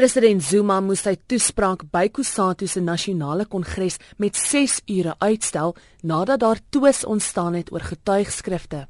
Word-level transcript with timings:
President 0.00 0.40
Zuma 0.40 0.78
moes 0.80 1.02
sy 1.04 1.12
toespraak 1.28 1.82
by 1.92 2.06
Kusatu 2.08 2.64
se 2.64 2.80
nasionale 2.80 3.44
kongres 3.44 3.98
met 4.16 4.32
6 4.32 4.78
ure 4.88 5.12
uitstel 5.20 5.74
nadat 6.08 6.40
daar 6.40 6.60
twis 6.72 7.02
ontstaan 7.04 7.58
het 7.58 7.68
oor 7.68 7.84
getuigskrifte. 7.84 8.86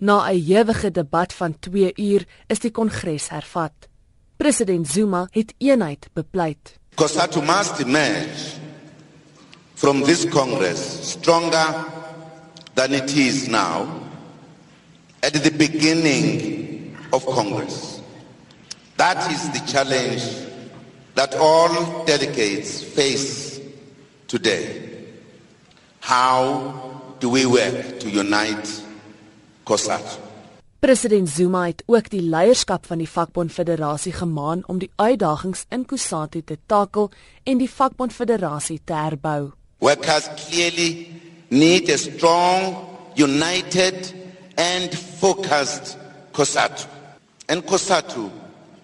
Na 0.00 0.24
'n 0.24 0.40
ewige 0.40 0.90
debat 0.90 1.32
van 1.32 1.58
2 1.60 1.92
uur 1.96 2.24
is 2.48 2.58
die 2.58 2.70
kongres 2.70 3.28
hervat. 3.28 3.74
President 4.36 4.88
Zuma 4.88 5.28
het 5.30 5.52
eenheid 5.58 6.08
bepleit. 6.14 6.78
Kusatu 6.94 7.42
must 7.42 7.78
emerge 7.78 8.56
from 9.74 10.02
this 10.02 10.24
congress 10.28 11.10
stronger 11.10 11.84
than 12.74 12.92
it 12.92 13.12
is 13.16 13.46
now 13.46 13.84
at 15.20 15.32
the 15.32 15.52
beginning 15.52 16.96
of 17.10 17.24
congress. 17.24 18.00
That 18.96 19.30
is 19.30 19.50
the 19.52 19.60
challenge 19.72 20.45
that 21.16 21.34
all 21.34 22.04
delegates 22.04 22.82
face 22.84 23.58
today. 24.28 24.82
How 26.00 27.16
do 27.18 27.30
we 27.30 27.46
work 27.46 27.98
to 28.00 28.08
unite 28.08 28.82
COSATU? 29.64 30.20
President 30.78 31.28
Zuma 31.28 31.64
het 31.66 31.82
ook 31.86 32.10
die 32.12 32.20
leierskap 32.22 32.86
van 32.86 33.00
die 33.00 33.08
Vakbond 33.08 33.52
Federasie 33.52 34.12
gemaan 34.12 34.62
om 34.68 34.78
die 34.78 34.90
uitdagings 34.96 35.64
in 35.72 35.86
COSATU 35.88 36.42
te 36.44 36.58
takel 36.66 37.10
en 37.44 37.58
die 37.58 37.70
Vakbond 37.70 38.12
Federasie 38.12 38.80
te 38.84 38.94
herbou. 38.94 39.50
Workers 39.78 40.28
clearly 40.36 41.08
need 41.48 41.88
a 41.90 41.96
strong, 41.96 42.76
united 43.16 44.12
and 44.54 44.94
focused 44.94 45.96
COSATU. 46.32 46.86
And 47.48 47.64
COSATU 47.64 48.30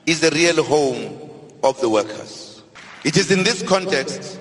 is 0.04 0.20
the 0.20 0.30
real 0.30 0.64
home 0.64 1.21
of 1.62 1.80
the 1.80 1.88
workers. 1.88 2.62
It 3.04 3.16
is 3.16 3.30
in 3.30 3.42
this 3.44 3.62
context 3.62 4.38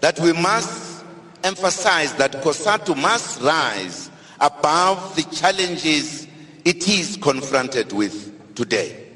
that 0.00 0.18
we 0.20 0.32
must 0.32 1.04
emphasize 1.44 2.14
that 2.14 2.32
COSATU 2.42 2.96
must 2.96 3.40
rise 3.40 4.10
above 4.40 5.16
the 5.16 5.22
challenges 5.34 6.26
it 6.64 6.88
is 6.88 7.16
confronted 7.20 7.92
with 7.92 8.54
today 8.54 9.06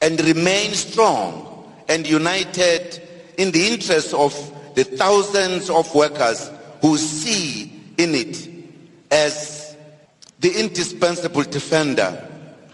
and 0.00 0.20
remain 0.20 0.72
strong 0.72 1.72
and 1.88 2.08
united 2.08 3.00
in 3.38 3.50
the 3.52 3.66
interests 3.68 4.12
of 4.14 4.32
the 4.74 4.84
thousands 4.84 5.70
of 5.70 5.92
workers 5.94 6.50
who 6.80 6.96
see 6.96 7.72
in 7.98 8.14
it 8.14 8.48
as 9.10 9.76
the 10.40 10.52
indispensable 10.60 11.42
defender 11.42 12.24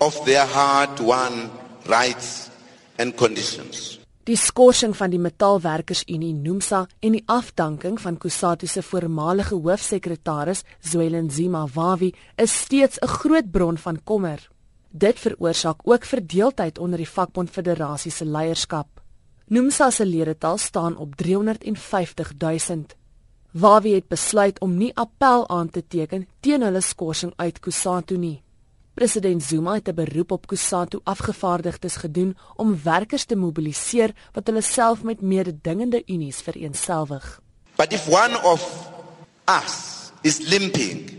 of 0.00 0.24
their 0.26 0.44
hard-won 0.46 1.50
rights 1.86 2.50
and 2.98 3.16
conditions. 3.16 3.98
Die 4.24 4.38
skorsing 4.40 4.94
van 4.96 5.12
die 5.12 5.18
Metaalwerkersunie 5.20 6.32
NUMSA 6.32 6.78
en 7.04 7.12
die 7.12 7.26
afdanking 7.28 7.98
van 8.00 8.16
Kusatu 8.16 8.64
se 8.66 8.80
voormalige 8.80 9.58
hoofsekretaris 9.66 10.62
Zwelin 10.80 11.28
Zima 11.30 11.66
Wawi 11.74 12.14
is 12.40 12.54
steeds 12.62 12.98
'n 13.00 13.06
groot 13.06 13.50
bron 13.50 13.76
van 13.76 14.00
kommer. 14.04 14.48
Dit 14.90 15.18
veroorsaak 15.18 15.80
ook 15.84 16.04
verdeeldheid 16.04 16.78
onder 16.78 16.98
die 16.98 17.08
vakbond 17.08 17.50
federasie 17.50 18.10
se 18.10 18.24
leierskap. 18.24 18.88
NUMSA 19.46 19.90
se 19.90 20.06
ledetal 20.06 20.58
staan 20.58 20.96
op 20.96 21.14
350 21.16 22.32
000. 22.38 22.84
Wawi 23.52 23.94
het 23.94 24.08
besluit 24.08 24.60
om 24.60 24.76
nie 24.76 24.96
appel 24.96 25.48
aan 25.48 25.70
te 25.70 25.86
teken 25.86 26.28
teen 26.40 26.62
hulle 26.62 26.80
skorsing 26.80 27.32
uit 27.36 27.60
Kusatu 27.60 28.16
nie. 28.16 28.43
President 28.94 29.42
Zuma 29.42 29.74
het 29.74 29.88
'n 29.88 29.94
beroep 29.94 30.30
op 30.30 30.46
Kusatu 30.46 30.98
afgevaardigdes 31.02 31.96
gedoen 31.96 32.36
om 32.56 32.80
werkers 32.82 33.24
te 33.24 33.36
mobiliseer 33.36 34.14
wat 34.32 34.46
hulle 34.46 34.60
self 34.60 35.02
met 35.02 35.20
mededingende 35.20 36.02
unies 36.06 36.40
vereensgewig. 36.40 37.40
But 37.76 37.92
if 37.92 38.06
one 38.08 38.42
of 38.42 38.90
us 39.46 40.10
is 40.20 40.38
limping, 40.38 41.10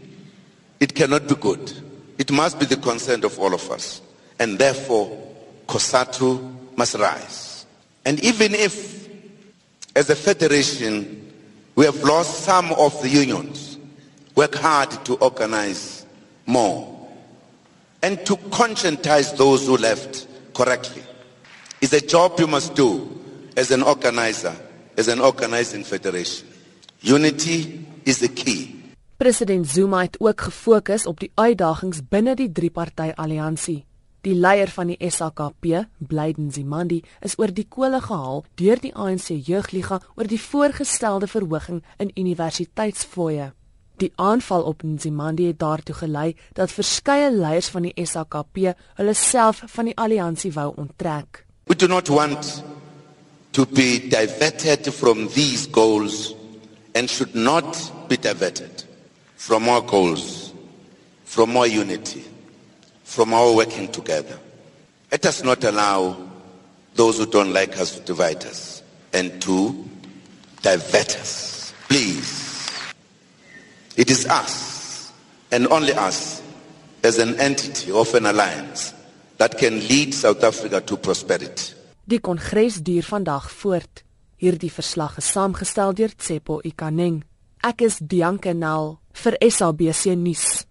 it 0.77 0.91
cannot 0.91 1.27
be 1.27 1.35
good. 1.39 1.83
It 2.15 2.31
must 2.31 2.57
be 2.57 2.65
the 2.65 2.79
consent 2.79 3.25
of 3.25 3.39
all 3.39 3.53
of 3.53 3.69
us. 3.69 4.01
And 4.37 4.57
therefore, 4.57 5.09
Kusatu 5.65 6.39
must 6.75 6.93
rise. 6.93 7.65
And 8.01 8.19
even 8.19 8.53
if 8.53 8.73
as 9.93 10.09
a 10.09 10.15
federation 10.15 11.21
we 11.73 11.85
have 11.85 12.03
lost 12.03 12.43
some 12.43 12.73
of 12.73 13.01
the 13.01 13.09
unions, 13.09 13.77
work 14.35 14.55
hard 14.55 15.05
to 15.05 15.17
organize 15.17 16.05
more 16.45 16.94
and 18.05 18.23
to 18.23 18.35
conscientize 18.51 19.35
those 19.35 19.65
who 19.65 19.77
left 19.77 20.27
correctly 20.53 21.01
is 21.81 21.91
a 21.93 22.01
job 22.13 22.39
you 22.39 22.47
must 22.47 22.75
do 22.75 22.89
as 23.57 23.71
an 23.71 23.81
organizer, 23.81 24.55
as 24.95 25.07
an 25.07 25.19
organizing 25.19 25.83
federation. 25.83 26.47
Unity 27.01 27.59
is 28.05 28.19
the 28.19 28.27
key. 28.27 28.61
President 29.17 29.67
Zuma 29.67 30.01
het 30.01 30.19
ook 30.19 30.41
gefokus 30.41 31.05
op 31.05 31.19
die 31.19 31.31
uitdagings 31.33 32.03
binne 32.09 32.35
die 32.35 32.51
drie-party 32.51 33.09
alliansie. 33.15 33.85
Die 34.21 34.35
leier 34.35 34.69
van 34.69 34.91
die 34.91 35.09
SAKP, 35.09 35.85
Blyden 35.97 36.51
Zimandi, 36.51 37.01
is 37.21 37.37
oor 37.39 37.53
die 37.53 37.65
kole 37.69 38.01
gehaal 38.01 38.43
deur 38.61 38.81
die 38.81 38.93
ANC 38.93 39.33
jeugliga 39.33 40.01
oor 40.15 40.29
die 40.29 40.41
voorgestelde 40.41 41.27
verhoging 41.31 41.81
in 41.97 42.11
universiteitsfooie. 42.13 43.53
Die 43.97 44.11
aanval 44.15 44.63
op 44.63 44.83
Nzimandi 44.83 45.47
het 45.47 45.59
daartoe 45.59 45.95
gelei 45.95 46.35
dat 46.53 46.71
verskeie 46.71 47.31
leiers 47.31 47.67
van 47.71 47.87
die 47.87 48.05
SAKP 48.05 48.75
hulle 48.95 49.13
self 49.13 49.61
van 49.65 49.85
die 49.85 49.95
alliansie 49.95 50.51
wou 50.53 50.73
onttrek. 50.75 51.45
We 51.67 51.75
do 51.75 51.87
not 51.87 52.07
want 52.07 52.63
to 53.51 53.65
be 53.65 54.07
diverted 54.09 54.93
from 54.93 55.27
these 55.27 55.67
goals 55.71 56.35
and 56.93 57.09
should 57.09 57.33
not 57.33 57.91
be 58.07 58.17
diverted 58.17 58.85
from 59.35 59.69
our 59.69 59.81
goals, 59.81 60.53
from 61.23 61.57
our 61.57 61.67
unity, 61.67 62.23
from 63.03 63.33
our 63.33 63.53
working 63.55 63.91
together. 63.91 64.39
Let 65.11 65.25
us 65.25 65.43
not 65.43 65.63
allow 65.63 66.17
those 66.95 67.17
who 67.17 67.25
don't 67.25 67.53
like 67.53 67.77
us 67.79 67.95
to 67.95 68.01
divide 68.01 68.45
us 68.45 68.83
and 69.13 69.41
to 69.41 69.75
divert 70.61 71.17
us. 71.17 71.73
Please. 71.87 72.44
It 73.97 74.11
is 74.11 74.25
us 74.27 75.13
and 75.51 75.67
only 75.71 75.93
us 75.93 76.41
as 77.01 77.17
an 77.17 77.39
entity 77.39 77.91
of 77.91 78.13
an 78.13 78.25
alliance 78.25 78.93
that 79.37 79.57
can 79.57 79.79
lead 79.87 80.13
South 80.13 80.43
Africa 80.43 80.81
to 80.81 80.97
prosperity. 80.97 81.73
Die 82.03 82.19
kongres 82.19 82.81
duur 82.83 83.07
vandag 83.07 83.47
voort. 83.49 84.03
Hierdie 84.37 84.69
verslag 84.69 85.15
is 85.17 85.31
saamgestel 85.31 85.95
deur 85.95 86.11
Tsepo 86.11 86.59
Ikaneng. 86.67 87.23
Ek 87.63 87.81
is 87.87 87.97
Dianke 88.03 88.53
Nel 88.53 88.97
vir 89.15 89.39
SABC 89.39 90.11
nuus. 90.19 90.65